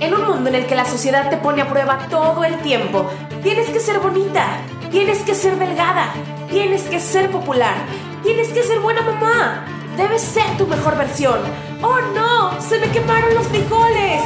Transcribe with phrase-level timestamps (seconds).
[0.00, 3.08] En un mundo en el que la sociedad te pone a prueba todo el tiempo,
[3.42, 6.12] tienes que ser bonita, tienes que ser delgada,
[6.50, 7.76] tienes que ser popular,
[8.22, 9.64] tienes que ser buena mamá,
[9.96, 11.40] debes ser tu mejor versión.
[11.82, 12.60] ¡Oh no!
[12.60, 14.22] ¡Se me quemaron los frijoles!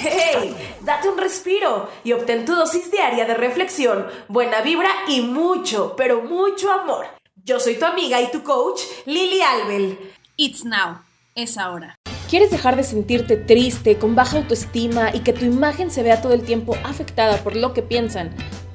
[0.00, 0.56] ¡Hey!
[0.80, 6.22] Date un respiro y obtén tu dosis diaria de reflexión, buena vibra y mucho, pero
[6.22, 7.06] mucho amor.
[7.44, 9.98] Yo soy tu amiga y tu coach, Lily Albel.
[10.36, 11.05] It's now.
[11.36, 11.98] Es ahora.
[12.30, 16.32] ¿Quieres dejar de sentirte triste, con baja autoestima y que tu imagen se vea todo
[16.32, 18.30] el tiempo afectada por lo que piensan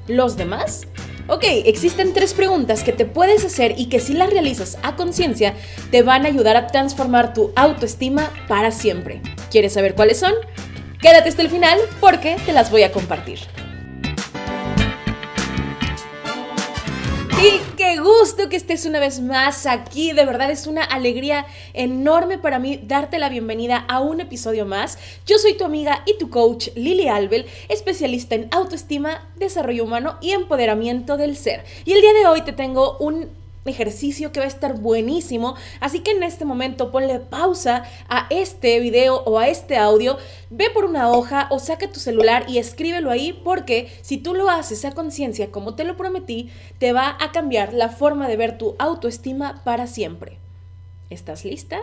[0.06, 0.86] los demás?
[1.26, 5.54] Ok, existen tres preguntas que te puedes hacer y que si las realizas a conciencia
[5.90, 9.22] te van a ayudar a transformar tu autoestima para siempre.
[9.50, 10.32] ¿Quieres saber cuáles son?
[11.00, 13.40] Quédate hasta el final porque te las voy a compartir.
[17.42, 20.12] Y gusto que estés una vez más aquí.
[20.12, 24.98] De verdad es una alegría enorme para mí darte la bienvenida a un episodio más.
[25.26, 30.32] Yo soy tu amiga y tu coach Lily Albel, especialista en autoestima, desarrollo humano y
[30.32, 31.64] empoderamiento del ser.
[31.84, 35.54] Y el día de hoy te tengo un ejercicio que va a estar buenísimo.
[35.80, 40.18] Así que en este momento ponle pausa a este video o a este audio,
[40.50, 44.50] ve por una hoja o saca tu celular y escríbelo ahí porque si tú lo
[44.50, 48.58] haces a conciencia como te lo prometí, te va a cambiar la forma de ver
[48.58, 50.38] tu autoestima para siempre.
[51.10, 51.80] ¿Estás lista?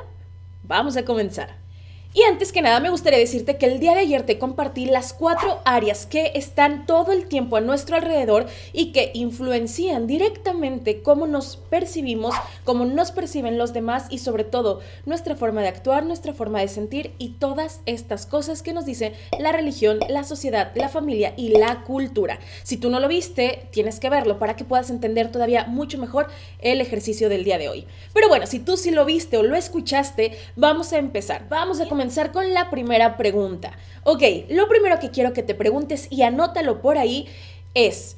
[0.64, 1.69] Vamos a comenzar.
[2.12, 5.14] Y antes que nada me gustaría decirte que el día de ayer te compartí las
[5.14, 11.28] cuatro áreas que están todo el tiempo a nuestro alrededor y que influencian directamente cómo
[11.28, 16.34] nos percibimos, cómo nos perciben los demás y sobre todo nuestra forma de actuar, nuestra
[16.34, 20.90] forma de sentir y todas estas cosas que nos dice la religión, la sociedad, la
[20.90, 22.40] familia y la cultura.
[22.64, 26.28] Si tú no lo viste, tienes que verlo para que puedas entender todavía mucho mejor
[26.58, 27.86] el ejercicio del día de hoy.
[28.16, 31.48] Pero bueno, si tú sí lo viste o lo escuchaste, vamos a empezar.
[31.50, 33.74] Vamos a comenzar comenzar con la primera pregunta.
[34.06, 37.28] Ok, lo primero que quiero que te preguntes y anótalo por ahí
[37.74, 38.16] es,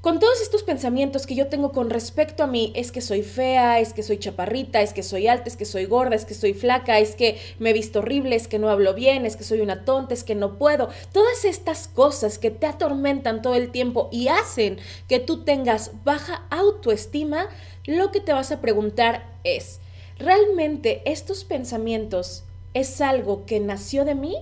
[0.00, 3.78] con todos estos pensamientos que yo tengo con respecto a mí, es que soy fea,
[3.78, 6.54] es que soy chaparrita, es que soy alta, es que soy gorda, es que soy
[6.54, 9.60] flaca, es que me he visto horrible, es que no hablo bien, es que soy
[9.60, 10.88] una tonta, es que no puedo.
[11.12, 14.78] Todas estas cosas que te atormentan todo el tiempo y hacen
[15.08, 17.48] que tú tengas baja autoestima,
[17.84, 19.80] lo que te vas a preguntar es,
[20.16, 22.44] ¿realmente estos pensamientos
[22.74, 24.36] ¿Es algo que nació de mí?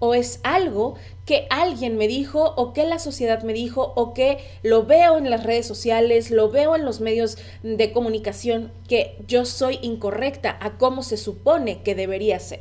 [0.00, 0.94] ¿O es algo
[1.26, 5.28] que alguien me dijo o que la sociedad me dijo o que lo veo en
[5.28, 10.78] las redes sociales, lo veo en los medios de comunicación, que yo soy incorrecta a
[10.78, 12.60] cómo se supone que debería ser?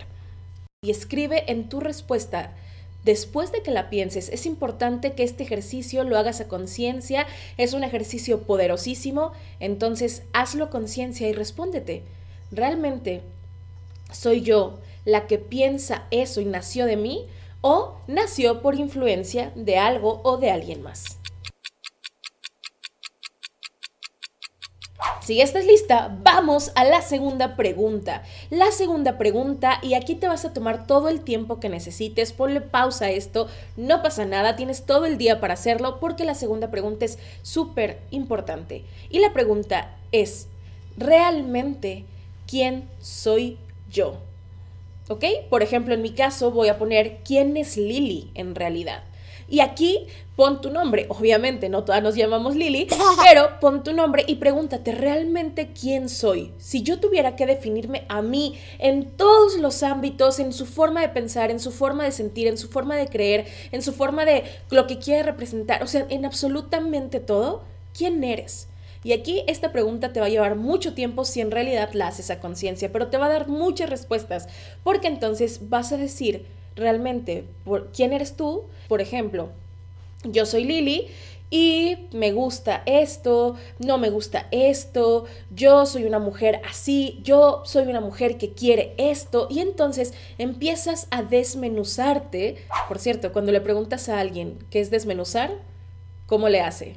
[0.84, 2.56] Y escribe en tu respuesta
[3.04, 7.26] después de que la pienses, es importante que este ejercicio lo hagas a conciencia,
[7.56, 9.32] es un ejercicio poderosísimo,
[9.62, 12.04] entonces hazlo conciencia y respóndete.
[12.52, 13.22] ¿Realmente
[14.12, 17.28] soy yo la que piensa eso y nació de mí
[17.62, 21.18] o nació por influencia de algo o de alguien más.
[25.22, 28.24] Si estás lista, vamos a la segunda pregunta.
[28.50, 32.60] La segunda pregunta, y aquí te vas a tomar todo el tiempo que necesites, ponle
[32.60, 33.48] pausa a esto,
[33.78, 38.02] no pasa nada, tienes todo el día para hacerlo porque la segunda pregunta es súper
[38.12, 38.84] importante.
[39.10, 40.50] Y la pregunta es,
[40.98, 42.04] ¿realmente
[42.46, 43.58] quién soy
[43.90, 44.27] yo?
[45.10, 45.24] ¿Ok?
[45.50, 49.04] Por ejemplo, en mi caso voy a poner quién es Lily en realidad.
[49.50, 51.06] Y aquí pon tu nombre.
[51.10, 52.88] Obviamente, no todas nos llamamos Lily,
[53.24, 56.52] pero pon tu nombre y pregúntate realmente quién soy.
[56.58, 61.10] Si yo tuviera que definirme a mí en todos los ámbitos, en su forma de
[61.10, 64.44] pensar, en su forma de sentir, en su forma de creer, en su forma de
[64.70, 67.64] lo que quiere representar, o sea, en absolutamente todo,
[67.94, 68.68] ¿quién eres?
[69.04, 72.30] Y aquí esta pregunta te va a llevar mucho tiempo si en realidad la haces
[72.30, 74.48] a conciencia, pero te va a dar muchas respuestas,
[74.84, 78.66] porque entonces vas a decir realmente por quién eres tú.
[78.88, 79.50] Por ejemplo,
[80.24, 81.08] yo soy Lili
[81.50, 87.88] y me gusta esto, no me gusta esto, yo soy una mujer así, yo soy
[87.88, 92.58] una mujer que quiere esto y entonces empiezas a desmenuzarte.
[92.88, 95.52] Por cierto, cuando le preguntas a alguien qué es desmenuzar,
[96.26, 96.96] ¿cómo le hace?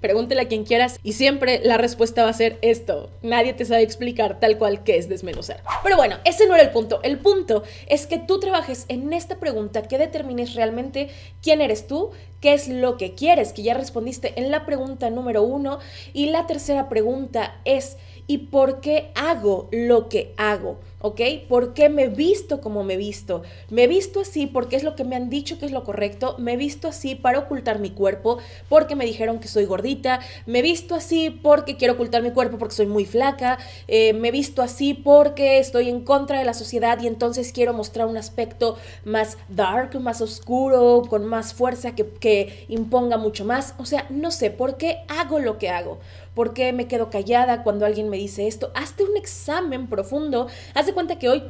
[0.00, 3.10] Pregúntele a quien quieras y siempre la respuesta va a ser esto.
[3.22, 5.62] Nadie te sabe explicar tal cual que es desmenuzar.
[5.82, 7.00] Pero bueno, ese no era el punto.
[7.02, 11.10] El punto es que tú trabajes en esta pregunta, que determines realmente
[11.42, 12.10] quién eres tú,
[12.40, 15.78] qué es lo que quieres, que ya respondiste en la pregunta número uno.
[16.12, 17.96] Y la tercera pregunta es,
[18.30, 20.78] y por qué hago lo que hago.
[21.00, 21.20] ¿ok?
[21.48, 23.42] ¿Por qué me visto como me visto?
[23.70, 26.56] Me visto así porque es lo que me han dicho que es lo correcto, me
[26.56, 28.38] visto así para ocultar mi cuerpo
[28.68, 32.74] porque me dijeron que soy gordita, me visto así porque quiero ocultar mi cuerpo porque
[32.74, 37.06] soy muy flaca, eh, me visto así porque estoy en contra de la sociedad y
[37.06, 43.16] entonces quiero mostrar un aspecto más dark, más oscuro, con más fuerza, que, que imponga
[43.16, 43.74] mucho más.
[43.78, 45.98] O sea, no sé, ¿por qué hago lo que hago?
[46.40, 48.70] ¿Por qué me quedo callada cuando alguien me dice esto?
[48.74, 50.46] Hazte un examen profundo.
[50.72, 51.42] Haz de cuenta que hoy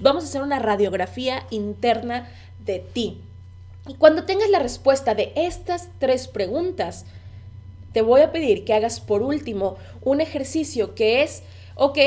[0.00, 2.30] vamos a hacer una radiografía interna
[2.64, 3.20] de ti.
[3.88, 7.04] Y cuando tengas la respuesta de estas tres preguntas,
[7.92, 11.42] te voy a pedir que hagas por último un ejercicio que es,
[11.74, 11.98] ok,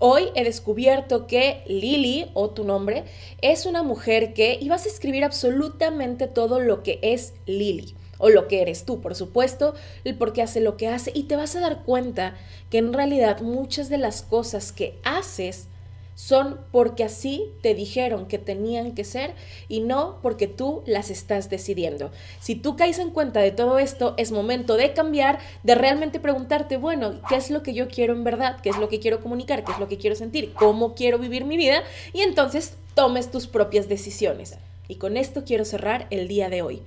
[0.00, 3.04] Hoy he descubierto que Lily, o tu nombre,
[3.42, 8.30] es una mujer que, y vas a escribir absolutamente todo lo que es Lily o
[8.30, 9.74] lo que eres tú, por supuesto,
[10.04, 12.36] el por qué hace lo que hace y te vas a dar cuenta
[12.70, 15.68] que en realidad muchas de las cosas que haces
[16.14, 19.34] son porque así te dijeron que tenían que ser
[19.68, 22.10] y no porque tú las estás decidiendo.
[22.40, 26.76] Si tú caes en cuenta de todo esto, es momento de cambiar, de realmente preguntarte,
[26.76, 28.58] bueno, ¿qué es lo que yo quiero en verdad?
[28.62, 29.64] ¿Qué es lo que quiero comunicar?
[29.64, 30.52] ¿Qué es lo que quiero sentir?
[30.54, 31.82] ¿Cómo quiero vivir mi vida?
[32.12, 34.56] Y entonces tomes tus propias decisiones.
[34.86, 36.82] Y con esto quiero cerrar el día de hoy.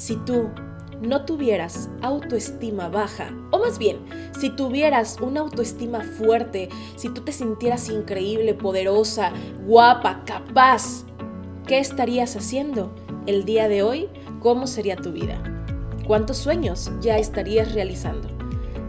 [0.00, 0.48] Si tú
[1.02, 3.98] no tuvieras autoestima baja, o más bien,
[4.32, 9.30] si tuvieras una autoestima fuerte, si tú te sintieras increíble, poderosa,
[9.66, 11.04] guapa, capaz,
[11.66, 12.94] ¿qué estarías haciendo
[13.26, 14.08] el día de hoy?
[14.40, 15.42] ¿Cómo sería tu vida?
[16.06, 18.39] ¿Cuántos sueños ya estarías realizando?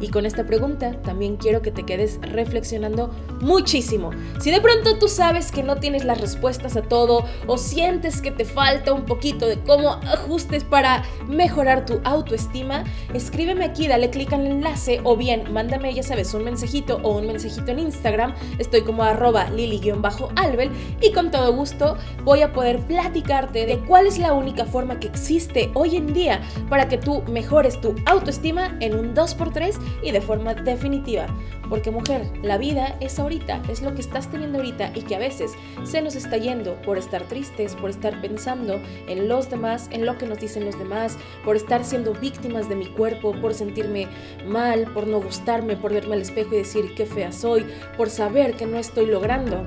[0.02, 4.10] Y con esta pregunta también quiero que te quedes reflexionando muchísimo.
[4.40, 8.32] Si de pronto tú sabes que no tienes las respuestas a todo o sientes que
[8.32, 12.84] te falta un poquito de cómo ajustes para mejorar tu autoestima,
[13.14, 17.28] escríbeme aquí, dale clic al enlace o bien mándame, ya sabes, un mensajito o un
[17.28, 18.34] mensajito en Instagram.
[18.58, 24.18] Estoy como arroba lili-albel y con todo gusto voy a poder platicarte de cuál es
[24.18, 28.96] la única forma que existe hoy en día para que tú mejores tu autoestima en
[28.96, 31.28] un 2x3 y de forma definitiva.
[31.70, 35.20] Porque mujer, la vida es ahorita, es lo que estás teniendo ahorita y que a
[35.20, 35.54] veces
[35.84, 40.18] se nos está yendo por estar tristes, por estar pensando en los demás, en lo
[40.18, 44.08] que nos dicen los demás, por estar siendo víctimas de mi cuerpo, por sentirme
[44.46, 47.66] mal, por no gustarme, por verme al espejo y decir qué fea soy,
[47.96, 49.66] por saber que no estoy logrando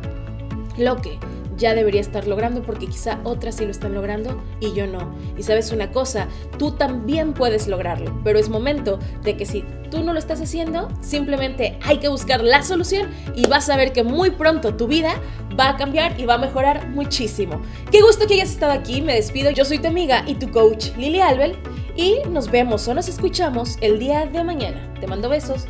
[0.76, 1.18] lo que
[1.56, 5.14] ya debería estar logrando porque quizá otras sí lo están logrando y yo no.
[5.36, 6.28] Y sabes una cosa,
[6.58, 10.88] tú también puedes lograrlo, pero es momento de que si tú no lo estás haciendo,
[11.00, 15.20] simplemente hay que buscar la solución y vas a ver que muy pronto tu vida
[15.58, 17.62] va a cambiar y va a mejorar muchísimo.
[17.90, 20.88] Qué gusto que hayas estado aquí, me despido, yo soy tu amiga y tu coach
[20.96, 21.56] Lili Albel
[21.96, 24.92] y nos vemos o nos escuchamos el día de mañana.
[25.00, 25.66] Te mando besos.